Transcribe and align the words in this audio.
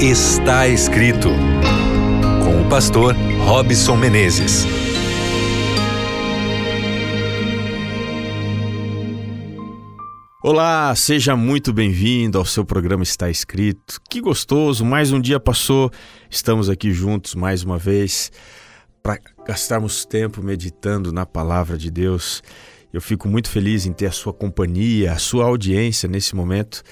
Está 0.00 0.68
escrito 0.68 1.28
com 2.44 2.62
o 2.62 2.68
pastor 2.70 3.16
Robson 3.44 3.96
Menezes. 3.96 4.64
Olá, 10.40 10.94
seja 10.94 11.34
muito 11.34 11.72
bem-vindo 11.72 12.38
ao 12.38 12.44
seu 12.44 12.64
programa 12.64 13.02
Está 13.02 13.28
Escrito. 13.28 14.00
Que 14.08 14.20
gostoso, 14.20 14.84
mais 14.84 15.10
um 15.10 15.20
dia 15.20 15.40
passou, 15.40 15.90
estamos 16.30 16.70
aqui 16.70 16.92
juntos 16.92 17.34
mais 17.34 17.64
uma 17.64 17.76
vez 17.76 18.30
para 19.02 19.18
gastarmos 19.44 20.06
tempo 20.06 20.40
meditando 20.44 21.12
na 21.12 21.26
palavra 21.26 21.76
de 21.76 21.90
Deus. 21.90 22.40
Eu 22.92 23.00
fico 23.00 23.26
muito 23.26 23.50
feliz 23.50 23.84
em 23.84 23.92
ter 23.92 24.06
a 24.06 24.12
sua 24.12 24.32
companhia, 24.32 25.12
a 25.12 25.18
sua 25.18 25.46
audiência 25.46 26.08
nesse 26.08 26.36
momento, 26.36 26.84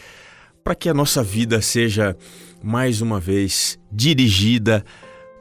para 0.64 0.74
que 0.74 0.88
a 0.88 0.94
nossa 0.94 1.22
vida 1.22 1.62
seja 1.62 2.16
mais 2.66 3.00
uma 3.00 3.20
vez 3.20 3.78
dirigida 3.92 4.84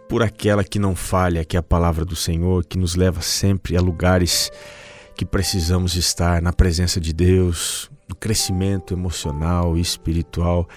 por 0.07 0.21
aquela 0.21 0.63
que 0.63 0.77
não 0.77 0.95
falha, 0.95 1.43
que 1.43 1.57
é 1.57 1.59
a 1.59 1.63
palavra 1.63 2.05
do 2.05 2.15
Senhor, 2.15 2.63
que 2.63 2.77
nos 2.77 2.93
leva 2.93 3.19
sempre 3.19 3.75
a 3.75 3.81
lugares 3.81 4.51
que 5.15 5.25
precisamos 5.25 5.95
estar 5.95 6.39
na 6.39 6.53
presença 6.53 7.01
de 7.01 7.11
Deus, 7.11 7.89
no 8.07 8.15
crescimento 8.15 8.93
emocional 8.93 9.75
e 9.75 9.81
espiritual. 9.81 10.69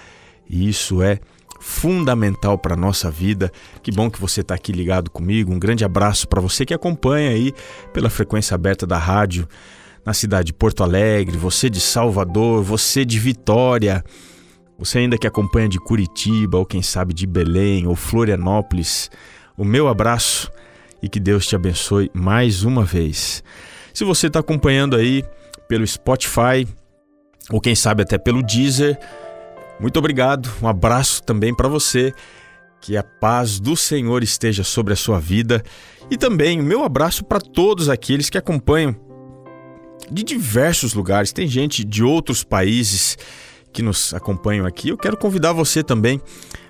E 0.49 0.67
isso 0.67 1.03
é 1.03 1.19
fundamental 1.59 2.57
para 2.57 2.73
a 2.73 2.77
nossa 2.77 3.11
vida. 3.11 3.51
Que 3.83 3.91
bom 3.91 4.09
que 4.09 4.19
você 4.19 4.41
está 4.41 4.55
aqui 4.55 4.71
ligado 4.71 5.11
comigo. 5.11 5.53
Um 5.53 5.59
grande 5.59 5.85
abraço 5.85 6.27
para 6.27 6.41
você 6.41 6.65
que 6.65 6.73
acompanha 6.73 7.29
aí 7.29 7.53
pela 7.93 8.09
frequência 8.09 8.55
aberta 8.55 8.87
da 8.87 8.97
rádio 8.97 9.47
na 10.03 10.15
cidade 10.15 10.47
de 10.47 10.53
Porto 10.53 10.81
Alegre, 10.81 11.37
você 11.37 11.69
de 11.69 11.79
Salvador, 11.79 12.63
você 12.63 13.05
de 13.05 13.19
Vitória, 13.19 14.03
você 14.79 14.99
ainda 14.99 15.17
que 15.17 15.27
acompanha 15.27 15.67
de 15.67 15.77
Curitiba 15.77 16.57
ou 16.57 16.65
quem 16.65 16.81
sabe 16.81 17.13
de 17.13 17.27
Belém 17.27 17.85
ou 17.85 17.97
Florianópolis. 17.97 19.11
O 19.57 19.65
meu 19.65 19.89
abraço 19.89 20.49
e 21.03 21.09
que 21.09 21.19
Deus 21.19 21.45
te 21.45 21.53
abençoe 21.53 22.09
mais 22.13 22.63
uma 22.63 22.85
vez. 22.85 23.43
Se 23.93 24.05
você 24.05 24.27
está 24.27 24.39
acompanhando 24.39 24.95
aí 24.95 25.21
pelo 25.67 25.85
Spotify 25.85 26.65
ou 27.51 27.59
quem 27.59 27.75
sabe 27.75 28.03
até 28.03 28.17
pelo 28.17 28.41
Deezer, 28.41 28.97
muito 29.81 29.99
obrigado, 29.99 30.49
um 30.61 30.67
abraço 30.67 31.21
também 31.23 31.53
para 31.53 31.67
você. 31.67 32.13
Que 32.79 32.95
a 32.95 33.03
paz 33.03 33.59
do 33.59 33.75
Senhor 33.75 34.23
esteja 34.23 34.63
sobre 34.63 34.93
a 34.93 34.95
sua 34.95 35.19
vida 35.19 35.61
e 36.09 36.15
também 36.15 36.61
o 36.61 36.63
meu 36.63 36.85
abraço 36.85 37.25
para 37.25 37.41
todos 37.41 37.89
aqueles 37.89 38.29
que 38.29 38.37
acompanham 38.37 38.95
de 40.09 40.23
diversos 40.23 40.93
lugares. 40.93 41.33
Tem 41.33 41.45
gente 41.45 41.83
de 41.83 42.01
outros 42.01 42.45
países 42.45 43.17
que 43.71 43.81
nos 43.81 44.13
acompanham 44.13 44.65
aqui. 44.65 44.89
Eu 44.89 44.97
quero 44.97 45.17
convidar 45.17 45.53
você 45.53 45.83
também 45.83 46.21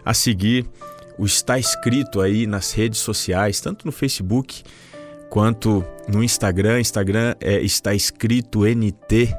a 0.04 0.14
seguir 0.14 0.68
o 1.18 1.26
Está 1.26 1.60
Escrito 1.60 2.22
aí 2.22 2.48
nas 2.48 2.72
redes 2.72 3.00
sociais, 3.00 3.60
tanto 3.60 3.86
no 3.86 3.92
Facebook 3.92 4.64
quanto 5.30 5.84
no 6.08 6.24
Instagram. 6.24 6.80
Instagram 6.80 7.36
é 7.40 7.62
Está 7.62 7.94
Escrito 7.94 8.66
NT. 8.66 9.34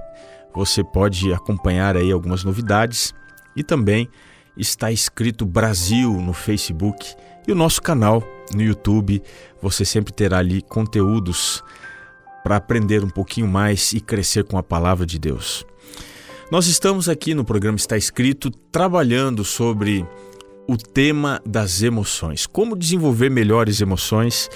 Você 0.54 0.82
pode 0.82 1.32
acompanhar 1.32 1.96
aí 1.96 2.10
algumas 2.10 2.44
novidades 2.44 3.14
e 3.56 3.62
também 3.62 4.08
está 4.56 4.90
escrito 4.90 5.46
Brasil 5.46 6.12
no 6.20 6.32
Facebook 6.32 7.14
e 7.46 7.52
o 7.52 7.54
nosso 7.54 7.80
canal 7.80 8.22
no 8.54 8.62
YouTube. 8.62 9.22
Você 9.62 9.84
sempre 9.84 10.12
terá 10.12 10.38
ali 10.38 10.60
conteúdos 10.62 11.62
para 12.42 12.56
aprender 12.56 13.04
um 13.04 13.10
pouquinho 13.10 13.46
mais 13.46 13.92
e 13.92 14.00
crescer 14.00 14.44
com 14.44 14.58
a 14.58 14.62
palavra 14.62 15.06
de 15.06 15.18
Deus. 15.18 15.64
Nós 16.50 16.66
estamos 16.66 17.08
aqui 17.08 17.32
no 17.32 17.44
programa 17.44 17.76
Está 17.76 17.96
Escrito 17.96 18.50
trabalhando 18.50 19.44
sobre 19.44 20.04
o 20.66 20.76
tema 20.76 21.40
das 21.46 21.80
emoções. 21.80 22.44
Como 22.44 22.74
desenvolver 22.74 23.30
melhores 23.30 23.80
emoções. 23.80 24.48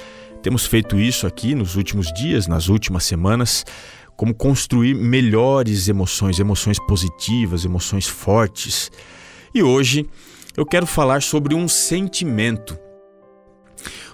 Temos 0.42 0.66
feito 0.66 0.98
isso 0.98 1.24
aqui 1.24 1.54
nos 1.54 1.77
últimos 1.77 2.12
dias, 2.12 2.48
nas 2.48 2.68
últimas 2.68 3.04
semanas 3.04 3.64
como 4.16 4.34
construir 4.34 4.94
melhores 4.94 5.88
emoções, 5.88 6.38
emoções 6.38 6.78
positivas, 6.80 7.64
emoções 7.64 8.06
fortes. 8.06 8.90
E 9.54 9.62
hoje 9.62 10.08
eu 10.56 10.66
quero 10.66 10.86
falar 10.86 11.22
sobre 11.22 11.54
um 11.54 11.68
sentimento. 11.68 12.77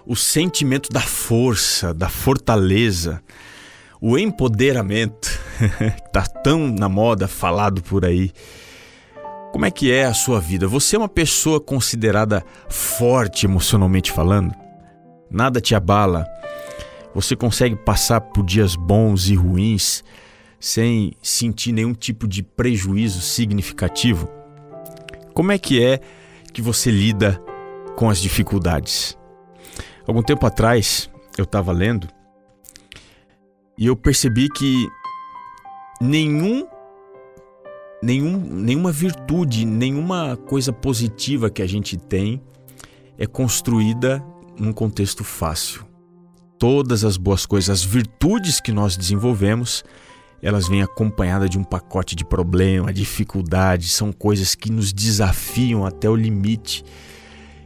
O 0.06 0.16
sentimento 0.16 0.90
da 0.90 1.00
força, 1.00 1.94
da 1.94 2.08
fortaleza, 2.08 3.22
o 4.00 4.18
empoderamento, 4.18 5.30
está 6.06 6.22
tão 6.42 6.68
na 6.68 6.88
moda 6.88 7.28
falado 7.28 7.82
por 7.82 8.04
aí. 8.04 8.32
Como 9.52 9.66
é 9.66 9.70
que 9.70 9.90
é 9.90 10.04
a 10.04 10.14
sua 10.14 10.40
vida? 10.40 10.68
Você 10.68 10.96
é 10.96 10.98
uma 10.98 11.08
pessoa 11.08 11.60
considerada 11.60 12.44
forte 12.68 13.46
emocionalmente 13.46 14.12
falando? 14.12 14.54
Nada 15.30 15.60
te 15.60 15.74
abala, 15.74 16.26
você 17.14 17.34
consegue 17.34 17.74
passar 17.74 18.20
por 18.20 18.44
dias 18.44 18.76
bons 18.76 19.28
e 19.28 19.34
ruins 19.34 20.04
sem 20.60 21.12
sentir 21.22 21.72
nenhum 21.72 21.94
tipo 21.94 22.28
de 22.28 22.42
prejuízo 22.42 23.20
significativo? 23.20 24.28
Como 25.34 25.50
é 25.52 25.58
que 25.58 25.82
é 25.82 26.00
que 26.52 26.62
você 26.62 26.90
lida 26.90 27.42
com 27.96 28.08
as 28.08 28.18
dificuldades? 28.18 29.18
Algum 30.06 30.22
tempo 30.22 30.46
atrás 30.46 31.10
eu 31.36 31.44
estava 31.44 31.72
lendo 31.72 32.08
e 33.78 33.86
eu 33.86 33.96
percebi 33.96 34.48
que 34.48 34.86
nenhum, 36.00 36.66
nenhum, 38.02 38.38
nenhuma 38.38 38.90
virtude, 38.90 39.64
nenhuma 39.64 40.36
coisa 40.36 40.72
positiva 40.72 41.50
que 41.50 41.62
a 41.62 41.66
gente 41.66 41.96
tem 41.96 42.40
é 43.18 43.26
construída 43.26 44.24
num 44.58 44.72
contexto 44.72 45.22
fácil 45.22 45.90
todas 46.60 47.06
as 47.06 47.16
boas 47.16 47.46
coisas, 47.46 47.70
as 47.70 47.82
virtudes 47.82 48.60
que 48.60 48.70
nós 48.70 48.94
desenvolvemos, 48.94 49.82
elas 50.42 50.68
vêm 50.68 50.82
acompanhadas 50.82 51.48
de 51.48 51.58
um 51.58 51.64
pacote 51.64 52.14
de 52.14 52.22
problema, 52.22 52.92
dificuldades, 52.92 53.92
são 53.92 54.12
coisas 54.12 54.54
que 54.54 54.70
nos 54.70 54.92
desafiam 54.92 55.86
até 55.86 56.08
o 56.08 56.14
limite. 56.14 56.84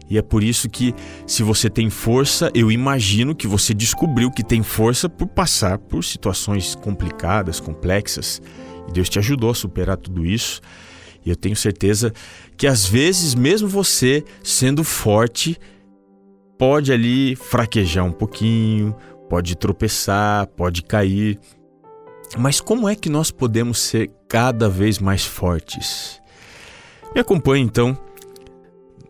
E 0.08 0.18
é 0.18 0.22
por 0.22 0.42
isso 0.42 0.68
que, 0.68 0.94
se 1.26 1.42
você 1.42 1.70
tem 1.70 1.88
força, 1.88 2.50
eu 2.54 2.70
imagino 2.70 3.34
que 3.34 3.46
você 3.46 3.72
descobriu 3.72 4.30
que 4.30 4.44
tem 4.44 4.62
força 4.62 5.08
por 5.08 5.26
passar 5.26 5.78
por 5.78 6.04
situações 6.04 6.74
complicadas, 6.74 7.58
complexas. 7.58 8.40
E 8.88 8.92
Deus 8.92 9.08
te 9.08 9.18
ajudou 9.18 9.50
a 9.50 9.54
superar 9.54 9.96
tudo 9.96 10.26
isso. 10.26 10.60
E 11.24 11.30
eu 11.30 11.36
tenho 11.36 11.56
certeza 11.56 12.12
que 12.56 12.66
às 12.66 12.86
vezes, 12.86 13.34
mesmo 13.34 13.66
você 13.66 14.22
sendo 14.42 14.84
forte, 14.84 15.58
pode 16.58 16.92
ali 16.92 17.34
fraquejar 17.34 18.04
um 18.04 18.12
pouquinho, 18.12 18.94
pode 19.28 19.56
tropeçar, 19.56 20.46
pode 20.48 20.82
cair. 20.82 21.38
Mas 22.36 22.60
como 22.60 22.88
é 22.88 22.94
que 22.94 23.08
nós 23.08 23.30
podemos 23.30 23.78
ser 23.78 24.10
cada 24.28 24.68
vez 24.68 24.98
mais 24.98 25.24
fortes? 25.24 26.20
Me 27.14 27.20
acompanhe 27.20 27.64
então 27.64 27.98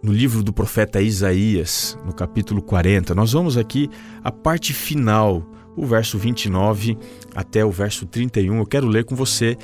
no 0.05 0.13
livro 0.13 0.43
do 0.43 0.53
profeta 0.53 1.01
Isaías, 1.01 1.97
no 2.05 2.13
capítulo 2.13 2.61
40. 2.61 3.15
Nós 3.15 3.33
vamos 3.33 3.57
aqui 3.57 3.89
a 4.23 4.31
parte 4.31 4.75
final, 4.75 5.43
o 5.75 5.87
verso 5.87 6.19
29 6.19 6.99
até 7.35 7.65
o 7.65 7.71
verso 7.71 8.05
31. 8.05 8.59
Eu 8.59 8.67
quero 8.67 8.87
ler 8.87 9.05
com 9.05 9.17
você. 9.17 9.57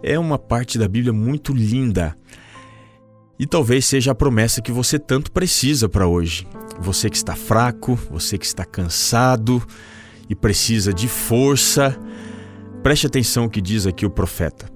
É 0.00 0.16
uma 0.16 0.38
parte 0.38 0.78
da 0.78 0.86
Bíblia 0.86 1.12
muito 1.12 1.52
linda. 1.52 2.16
E 3.36 3.46
talvez 3.46 3.84
seja 3.84 4.12
a 4.12 4.14
promessa 4.14 4.62
que 4.62 4.70
você 4.70 4.96
tanto 4.96 5.32
precisa 5.32 5.88
para 5.88 6.06
hoje. 6.06 6.46
Você 6.78 7.10
que 7.10 7.16
está 7.16 7.34
fraco, 7.34 7.98
você 8.08 8.38
que 8.38 8.46
está 8.46 8.64
cansado 8.64 9.60
e 10.30 10.36
precisa 10.36 10.94
de 10.94 11.08
força, 11.08 11.98
preste 12.80 13.08
atenção 13.08 13.46
o 13.46 13.50
que 13.50 13.60
diz 13.60 13.88
aqui 13.88 14.06
o 14.06 14.10
profeta. 14.10 14.70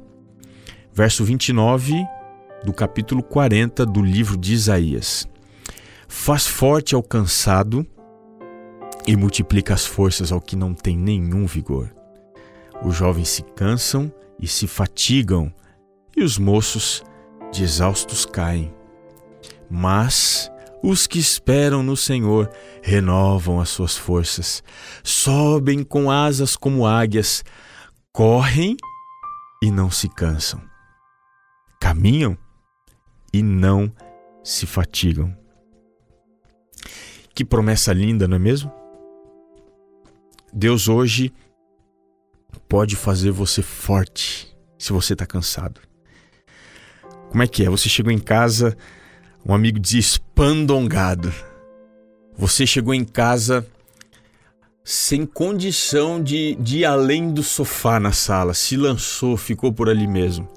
Verso 0.92 1.24
29 1.24 1.94
do 2.64 2.72
capítulo 2.72 3.22
40 3.22 3.86
do 3.86 4.02
livro 4.02 4.36
de 4.36 4.52
Isaías. 4.52 5.28
Faz 6.08 6.46
forte 6.46 6.94
ao 6.94 7.02
cansado 7.02 7.86
e 9.06 9.16
multiplica 9.16 9.74
as 9.74 9.86
forças 9.86 10.32
ao 10.32 10.40
que 10.40 10.56
não 10.56 10.74
tem 10.74 10.96
nenhum 10.96 11.46
vigor. 11.46 11.94
Os 12.82 12.94
jovens 12.94 13.28
se 13.28 13.42
cansam 13.42 14.12
e 14.40 14.46
se 14.46 14.66
fatigam, 14.66 15.52
e 16.16 16.22
os 16.22 16.38
moços 16.38 17.02
de 17.52 17.62
exaustos 17.62 18.24
caem. 18.24 18.72
Mas 19.70 20.50
os 20.82 21.06
que 21.06 21.18
esperam 21.18 21.82
no 21.82 21.96
Senhor 21.96 22.50
renovam 22.82 23.60
as 23.60 23.68
suas 23.68 23.96
forças, 23.96 24.62
sobem 25.02 25.82
com 25.82 26.10
asas 26.10 26.56
como 26.56 26.86
águias, 26.86 27.44
correm 28.12 28.76
e 29.62 29.70
não 29.70 29.90
se 29.90 30.08
cansam, 30.08 30.60
caminham 31.80 32.38
e 33.38 33.42
não 33.42 33.92
se 34.42 34.66
fatigam. 34.66 35.36
Que 37.34 37.44
promessa 37.44 37.92
linda, 37.92 38.26
não 38.26 38.36
é 38.36 38.38
mesmo? 38.38 38.72
Deus 40.52 40.88
hoje 40.88 41.32
pode 42.68 42.96
fazer 42.96 43.30
você 43.30 43.62
forte 43.62 44.56
se 44.76 44.92
você 44.92 45.12
está 45.12 45.24
cansado. 45.24 45.80
Como 47.30 47.42
é 47.42 47.46
que 47.46 47.64
é? 47.64 47.70
Você 47.70 47.88
chegou 47.88 48.10
em 48.10 48.18
casa 48.18 48.76
Um 49.46 49.54
amigo 49.54 49.78
dizia 49.78 50.00
espandongado. 50.00 51.32
Você 52.36 52.66
chegou 52.66 52.92
em 52.92 53.04
casa 53.04 53.66
sem 54.82 55.26
condição 55.26 56.22
de, 56.22 56.54
de 56.56 56.78
ir 56.78 56.84
além 56.84 57.30
do 57.30 57.42
sofá 57.42 58.00
na 58.00 58.10
sala, 58.10 58.54
se 58.54 58.76
lançou, 58.76 59.36
ficou 59.36 59.72
por 59.72 59.88
ali 59.88 60.06
mesmo. 60.06 60.48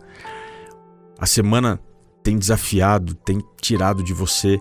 A 1.20 1.26
semana 1.26 1.80
tem 2.24 2.38
desafiado, 2.38 3.14
tem 3.16 3.42
tirado 3.60 4.04
de 4.04 4.14
você 4.14 4.60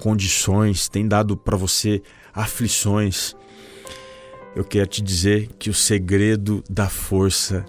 condições, 0.00 0.88
tem 0.88 1.06
dado 1.06 1.36
para 1.36 1.56
você 1.56 2.02
aflições. 2.32 3.34
Eu 4.54 4.64
quero 4.64 4.86
te 4.86 5.02
dizer 5.02 5.48
que 5.58 5.70
o 5.70 5.74
segredo 5.74 6.62
da 6.68 6.88
força 6.88 7.64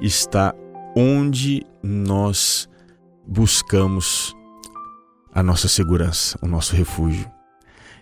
está 0.00 0.54
onde 0.96 1.66
nós 1.82 2.68
buscamos 3.26 4.34
a 5.32 5.42
nossa 5.42 5.68
segurança, 5.68 6.38
o 6.42 6.46
nosso 6.46 6.74
refúgio. 6.74 7.30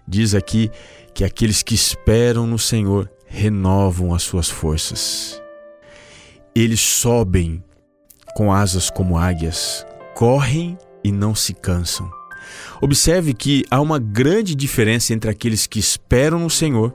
Diz 0.07 0.35
aqui 0.35 0.71
que 1.15 1.25
aqueles 1.25 1.63
que 1.63 1.75
esperam 1.75 2.47
no 2.47 2.59
Senhor 2.59 3.11
renovam 3.27 4.15
as 4.15 4.23
suas 4.23 4.49
forças. 4.49 5.41
Eles 6.55 6.81
sobem 6.81 7.63
com 8.35 8.53
asas 8.53 8.89
como 8.89 9.19
águias, 9.19 9.87
correm 10.19 10.77
e 11.05 11.13
não 11.13 11.33
se 11.33 11.55
cansam. 11.55 12.11
Observe 12.83 13.33
que 13.33 13.65
há 13.71 13.81
uma 13.81 14.01
grande 14.01 14.53
diferença 14.53 15.15
entre 15.15 15.31
aqueles 15.31 15.65
que 15.65 15.79
esperam 15.79 16.41
no 16.41 16.51
Senhor 16.51 16.93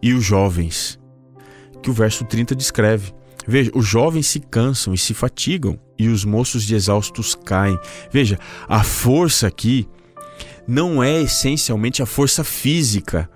e 0.00 0.14
os 0.14 0.24
jovens, 0.24 0.98
que 1.82 1.90
o 1.90 1.92
verso 1.92 2.24
30 2.24 2.56
descreve. 2.56 3.12
Veja, 3.46 3.70
os 3.74 3.86
jovens 3.86 4.26
se 4.26 4.40
cansam 4.40 4.94
e 4.94 4.96
se 4.96 5.12
fatigam, 5.12 5.78
e 5.98 6.08
os 6.08 6.24
moços 6.24 6.64
de 6.64 6.74
exaustos 6.74 7.34
caem. 7.34 7.78
Veja, 8.10 8.38
a 8.66 8.82
força 8.82 9.46
aqui 9.46 9.86
não 10.66 11.02
é 11.02 11.20
essencialmente 11.20 12.02
a 12.02 12.06
força 12.06 12.42
física, 12.42 13.28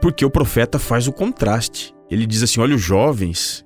porque 0.00 0.24
o 0.24 0.30
profeta 0.30 0.80
faz 0.80 1.06
o 1.06 1.12
contraste. 1.12 1.94
Ele 2.10 2.26
diz 2.26 2.42
assim: 2.42 2.58
olha, 2.58 2.74
os 2.74 2.82
jovens, 2.82 3.64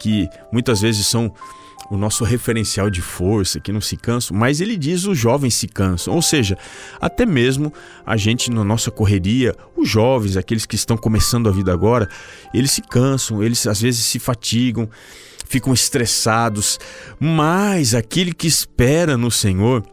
que 0.00 0.26
muitas 0.50 0.80
vezes 0.80 1.06
são 1.06 1.30
o 1.90 1.96
nosso 1.96 2.24
referencial 2.24 2.88
de 2.88 3.02
força, 3.02 3.60
que 3.60 3.72
não 3.72 3.80
se 3.80 3.96
cansam, 3.96 4.36
mas 4.36 4.60
ele 4.60 4.76
diz 4.76 5.04
os 5.04 5.18
jovens 5.18 5.54
se 5.54 5.68
cansam, 5.68 6.14
ou 6.14 6.22
seja, 6.22 6.56
até 7.00 7.26
mesmo 7.26 7.72
a 8.06 8.16
gente 8.16 8.50
na 8.50 8.64
nossa 8.64 8.90
correria, 8.90 9.54
os 9.76 9.88
jovens, 9.88 10.36
aqueles 10.36 10.66
que 10.66 10.76
estão 10.76 10.96
começando 10.96 11.48
a 11.48 11.52
vida 11.52 11.72
agora, 11.72 12.08
eles 12.52 12.70
se 12.70 12.82
cansam, 12.82 13.42
eles 13.42 13.66
às 13.66 13.80
vezes 13.80 14.04
se 14.04 14.18
fatigam, 14.18 14.88
ficam 15.46 15.72
estressados, 15.72 16.78
mas 17.20 17.94
aquele 17.94 18.32
que 18.32 18.46
espera 18.46 19.16
no 19.16 19.30
Senhor, 19.30 19.84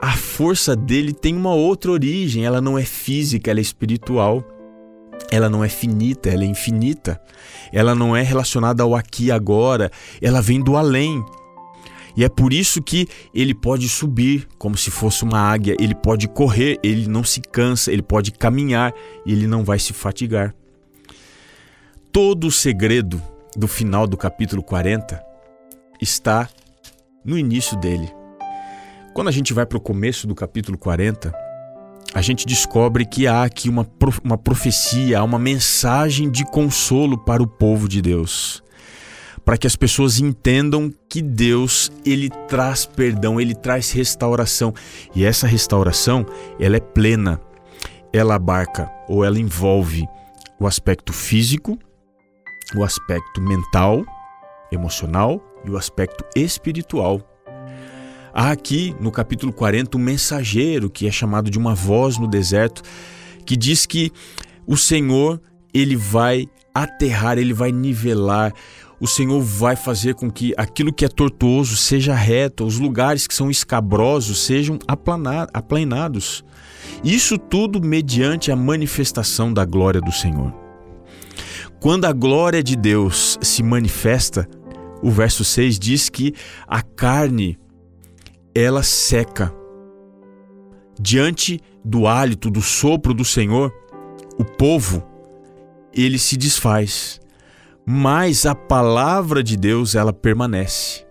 a 0.00 0.12
força 0.12 0.76
dele 0.76 1.12
tem 1.12 1.34
uma 1.34 1.54
outra 1.54 1.90
origem, 1.90 2.44
ela 2.44 2.60
não 2.60 2.78
é 2.78 2.84
física, 2.84 3.50
ela 3.50 3.60
é 3.60 3.62
espiritual. 3.62 4.57
Ela 5.30 5.48
não 5.48 5.62
é 5.64 5.68
finita, 5.68 6.28
ela 6.28 6.44
é 6.44 6.46
infinita. 6.46 7.20
Ela 7.72 7.94
não 7.94 8.16
é 8.16 8.22
relacionada 8.22 8.82
ao 8.82 8.94
aqui 8.94 9.26
e 9.26 9.32
agora, 9.32 9.90
ela 10.20 10.40
vem 10.40 10.62
do 10.62 10.76
além. 10.76 11.24
E 12.16 12.24
é 12.24 12.28
por 12.28 12.52
isso 12.52 12.82
que 12.82 13.06
ele 13.32 13.54
pode 13.54 13.88
subir 13.88 14.48
como 14.58 14.76
se 14.76 14.90
fosse 14.90 15.22
uma 15.22 15.38
águia, 15.38 15.76
ele 15.78 15.94
pode 15.94 16.26
correr, 16.26 16.78
ele 16.82 17.06
não 17.06 17.22
se 17.22 17.40
cansa, 17.40 17.92
ele 17.92 18.02
pode 18.02 18.32
caminhar 18.32 18.92
e 19.24 19.32
ele 19.32 19.46
não 19.46 19.62
vai 19.62 19.78
se 19.78 19.92
fatigar. 19.92 20.54
Todo 22.10 22.48
o 22.48 22.50
segredo 22.50 23.22
do 23.54 23.68
final 23.68 24.06
do 24.06 24.16
capítulo 24.16 24.62
40 24.62 25.22
está 26.00 26.48
no 27.24 27.38
início 27.38 27.76
dele. 27.76 28.12
Quando 29.14 29.28
a 29.28 29.32
gente 29.32 29.52
vai 29.52 29.66
para 29.66 29.78
o 29.78 29.80
começo 29.80 30.26
do 30.26 30.34
capítulo 30.34 30.78
40, 30.78 31.32
a 32.18 32.22
gente 32.22 32.44
descobre 32.44 33.06
que 33.06 33.28
há 33.28 33.44
aqui 33.44 33.68
uma, 33.68 33.86
uma 34.24 34.36
profecia, 34.36 35.22
uma 35.22 35.38
mensagem 35.38 36.28
de 36.28 36.44
consolo 36.44 37.16
para 37.16 37.40
o 37.40 37.46
povo 37.46 37.88
de 37.88 38.02
Deus. 38.02 38.60
Para 39.44 39.56
que 39.56 39.68
as 39.68 39.76
pessoas 39.76 40.18
entendam 40.18 40.92
que 41.08 41.22
Deus, 41.22 41.92
ele 42.04 42.28
traz 42.48 42.84
perdão, 42.84 43.40
ele 43.40 43.54
traz 43.54 43.92
restauração. 43.92 44.74
E 45.14 45.24
essa 45.24 45.46
restauração, 45.46 46.26
ela 46.58 46.76
é 46.76 46.80
plena. 46.80 47.40
Ela 48.12 48.34
abarca 48.34 48.90
ou 49.08 49.24
ela 49.24 49.38
envolve 49.38 50.04
o 50.58 50.66
aspecto 50.66 51.12
físico, 51.12 51.78
o 52.74 52.82
aspecto 52.82 53.40
mental, 53.40 54.04
emocional 54.72 55.40
e 55.64 55.70
o 55.70 55.76
aspecto 55.76 56.24
espiritual. 56.34 57.22
Há 58.40 58.52
aqui 58.52 58.94
no 59.00 59.10
capítulo 59.10 59.52
40 59.52 59.98
um 59.98 60.00
mensageiro 60.00 60.88
que 60.88 61.08
é 61.08 61.10
chamado 61.10 61.50
de 61.50 61.58
uma 61.58 61.74
voz 61.74 62.18
no 62.18 62.28
deserto, 62.28 62.82
que 63.44 63.56
diz 63.56 63.84
que 63.84 64.12
o 64.64 64.76
Senhor 64.76 65.42
ele 65.74 65.96
vai 65.96 66.46
aterrar, 66.72 67.36
ele 67.36 67.52
vai 67.52 67.72
nivelar, 67.72 68.54
o 69.00 69.08
Senhor 69.08 69.40
vai 69.40 69.74
fazer 69.74 70.14
com 70.14 70.30
que 70.30 70.54
aquilo 70.56 70.92
que 70.92 71.04
é 71.04 71.08
tortuoso 71.08 71.74
seja 71.74 72.14
reto, 72.14 72.64
os 72.64 72.78
lugares 72.78 73.26
que 73.26 73.34
são 73.34 73.50
escabrosos 73.50 74.38
sejam 74.38 74.78
aplanados. 74.86 76.44
Isso 77.02 77.38
tudo 77.38 77.84
mediante 77.84 78.52
a 78.52 78.56
manifestação 78.56 79.52
da 79.52 79.64
glória 79.64 80.00
do 80.00 80.12
Senhor. 80.12 80.54
Quando 81.80 82.04
a 82.04 82.12
glória 82.12 82.62
de 82.62 82.76
Deus 82.76 83.36
se 83.42 83.64
manifesta, 83.64 84.48
o 85.02 85.10
verso 85.10 85.42
6 85.42 85.76
diz 85.76 86.08
que 86.08 86.32
a 86.68 86.82
carne 86.82 87.58
ela 88.54 88.82
seca. 88.82 89.54
Diante 91.00 91.60
do 91.84 92.06
hálito, 92.06 92.50
do 92.50 92.60
sopro 92.60 93.14
do 93.14 93.24
Senhor, 93.24 93.72
o 94.38 94.44
povo 94.44 95.02
ele 95.92 96.18
se 96.18 96.36
desfaz, 96.36 97.20
mas 97.86 98.46
a 98.46 98.54
palavra 98.54 99.42
de 99.42 99.56
Deus 99.56 99.94
ela 99.94 100.12
permanece. 100.12 101.06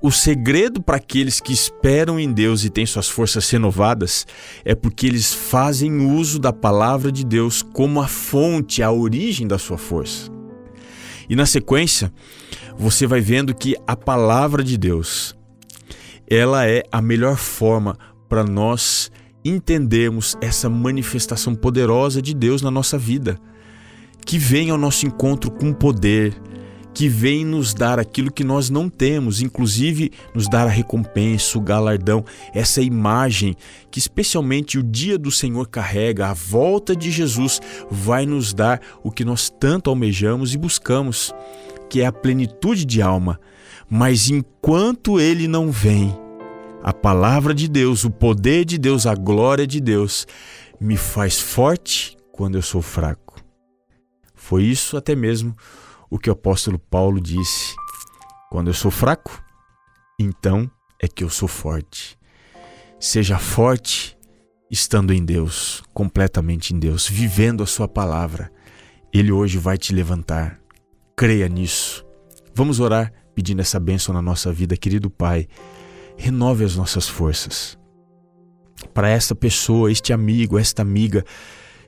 O 0.00 0.12
segredo 0.12 0.80
para 0.80 0.96
aqueles 0.96 1.40
que 1.40 1.52
esperam 1.52 2.20
em 2.20 2.32
Deus 2.32 2.62
e 2.64 2.70
têm 2.70 2.86
suas 2.86 3.08
forças 3.08 3.50
renovadas 3.50 4.26
é 4.64 4.74
porque 4.74 5.06
eles 5.06 5.34
fazem 5.34 6.06
uso 6.06 6.38
da 6.38 6.52
palavra 6.52 7.10
de 7.10 7.24
Deus 7.24 7.62
como 7.62 8.00
a 8.00 8.06
fonte, 8.06 8.80
a 8.80 8.92
origem 8.92 9.46
da 9.48 9.58
sua 9.58 9.76
força. 9.76 10.30
E 11.28 11.34
na 11.34 11.44
sequência, 11.44 12.12
você 12.76 13.06
vai 13.06 13.20
vendo 13.20 13.54
que 13.54 13.76
a 13.86 13.96
palavra 13.96 14.62
de 14.62 14.78
Deus 14.78 15.36
ela 16.30 16.66
é 16.66 16.82
a 16.92 17.00
melhor 17.00 17.36
forma 17.36 17.96
para 18.28 18.44
nós 18.44 19.10
entendermos 19.44 20.36
essa 20.40 20.68
manifestação 20.68 21.54
poderosa 21.54 22.20
de 22.20 22.34
Deus 22.34 22.60
na 22.60 22.70
nossa 22.70 22.98
vida, 22.98 23.38
que 24.26 24.38
vem 24.38 24.70
ao 24.70 24.76
nosso 24.76 25.06
encontro 25.06 25.50
com 25.50 25.72
poder, 25.72 26.38
que 26.92 27.08
vem 27.08 27.44
nos 27.44 27.72
dar 27.72 27.98
aquilo 27.98 28.30
que 28.30 28.42
nós 28.42 28.68
não 28.68 28.88
temos, 28.88 29.40
inclusive 29.40 30.10
nos 30.34 30.48
dar 30.48 30.66
a 30.66 30.70
recompensa, 30.70 31.56
o 31.56 31.60
galardão, 31.60 32.24
essa 32.52 32.82
imagem 32.82 33.54
que 33.90 33.98
especialmente 33.98 34.78
o 34.78 34.82
dia 34.82 35.16
do 35.16 35.30
Senhor 35.30 35.68
carrega, 35.68 36.26
a 36.26 36.34
volta 36.34 36.94
de 36.94 37.10
Jesus 37.10 37.60
vai 37.90 38.26
nos 38.26 38.52
dar 38.52 38.80
o 39.02 39.10
que 39.10 39.24
nós 39.24 39.48
tanto 39.48 39.88
almejamos 39.88 40.54
e 40.54 40.58
buscamos, 40.58 41.32
que 41.88 42.00
é 42.00 42.06
a 42.06 42.12
plenitude 42.12 42.84
de 42.84 43.00
alma. 43.00 43.40
Mas 43.88 44.28
enquanto 44.28 45.18
ele 45.18 45.48
não 45.48 45.70
vem, 45.70 46.14
a 46.82 46.92
palavra 46.92 47.54
de 47.54 47.68
Deus, 47.68 48.04
o 48.04 48.10
poder 48.10 48.64
de 48.64 48.78
Deus, 48.78 49.06
a 49.06 49.14
glória 49.14 49.66
de 49.66 49.80
Deus 49.80 50.26
me 50.80 50.96
faz 50.96 51.38
forte 51.38 52.16
quando 52.32 52.56
eu 52.56 52.62
sou 52.62 52.80
fraco. 52.80 53.42
Foi 54.34 54.62
isso 54.62 54.96
até 54.96 55.14
mesmo 55.14 55.56
o 56.08 56.18
que 56.18 56.30
o 56.30 56.32
apóstolo 56.32 56.78
Paulo 56.78 57.20
disse: 57.20 57.74
quando 58.50 58.68
eu 58.68 58.74
sou 58.74 58.90
fraco, 58.90 59.42
então 60.18 60.70
é 61.00 61.08
que 61.08 61.22
eu 61.22 61.30
sou 61.30 61.48
forte. 61.48 62.18
Seja 62.98 63.38
forte 63.38 64.16
estando 64.70 65.12
em 65.12 65.24
Deus, 65.24 65.82
completamente 65.92 66.74
em 66.74 66.78
Deus, 66.78 67.08
vivendo 67.08 67.62
a 67.62 67.66
Sua 67.66 67.88
palavra. 67.88 68.50
Ele 69.12 69.32
hoje 69.32 69.58
vai 69.58 69.78
te 69.78 69.94
levantar. 69.94 70.60
Creia 71.16 71.48
nisso. 71.48 72.04
Vamos 72.54 72.80
orar 72.80 73.12
pedindo 73.34 73.60
essa 73.60 73.78
bênção 73.80 74.12
na 74.12 74.20
nossa 74.20 74.52
vida, 74.52 74.76
querido 74.76 75.08
Pai. 75.08 75.48
Renove 76.18 76.64
as 76.64 76.76
nossas 76.76 77.08
forças. 77.08 77.78
Para 78.92 79.08
esta 79.08 79.34
pessoa, 79.34 79.90
este 79.90 80.12
amigo, 80.12 80.58
esta 80.58 80.82
amiga 80.82 81.24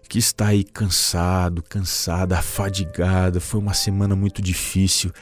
que 0.08 0.18
está 0.18 0.48
aí 0.48 0.64
cansado, 0.64 1.62
cansada, 1.62 2.38
afadigada, 2.38 3.40
foi 3.40 3.60
uma 3.60 3.74
semana 3.74 4.16
muito 4.16 4.40
difícil. 4.40 5.12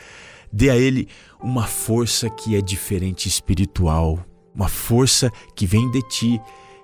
Dê 0.53 0.71
a 0.71 0.77
ele 0.77 1.09
uma 1.43 1.67
força 1.67 2.31
que 2.31 2.55
é 2.55 2.61
diferente 2.61 3.29
espiritual, 3.29 4.25
uma 4.55 4.69
força 4.69 5.31
que 5.57 5.67
vem 5.67 5.91
de 5.91 6.03
ti, 6.09 6.41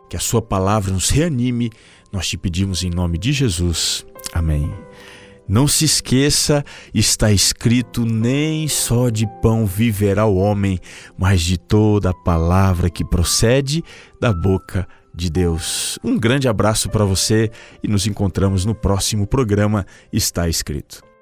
que 0.08 0.16
a 0.16 0.20
sua 0.20 0.42
palavra 0.42 0.92
nos 0.92 1.10
reanime. 1.10 1.70
Nós 2.12 2.28
te 2.28 2.36
pedimos 2.36 2.82
em 2.82 2.90
nome 2.90 3.16
de 3.18 3.32
Jesus. 3.32 4.04
Amém. 4.32 4.83
Não 5.48 5.68
se 5.68 5.84
esqueça, 5.84 6.64
está 6.92 7.30
escrito: 7.30 8.04
nem 8.04 8.66
só 8.68 9.10
de 9.10 9.26
pão 9.40 9.66
viverá 9.66 10.26
o 10.26 10.36
homem, 10.36 10.78
mas 11.18 11.42
de 11.42 11.58
toda 11.58 12.10
a 12.10 12.14
palavra 12.14 12.88
que 12.90 13.04
procede 13.04 13.82
da 14.20 14.32
boca 14.32 14.88
de 15.14 15.30
Deus. 15.30 15.98
Um 16.02 16.18
grande 16.18 16.48
abraço 16.48 16.88
para 16.88 17.04
você 17.04 17.50
e 17.82 17.88
nos 17.88 18.06
encontramos 18.06 18.64
no 18.64 18.74
próximo 18.74 19.26
programa 19.26 19.86
Está 20.12 20.48
Escrito. 20.48 21.13